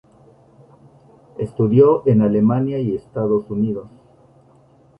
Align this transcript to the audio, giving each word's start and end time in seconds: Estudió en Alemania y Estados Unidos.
Estudió 1.37 2.01
en 2.07 2.23
Alemania 2.23 2.79
y 2.79 2.95
Estados 2.95 3.47
Unidos. 3.51 3.87